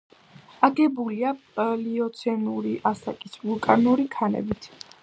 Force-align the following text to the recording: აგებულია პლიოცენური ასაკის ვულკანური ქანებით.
აგებულია 0.67 1.33
პლიოცენური 1.59 2.75
ასაკის 2.95 3.39
ვულკანური 3.47 4.09
ქანებით. 4.19 4.73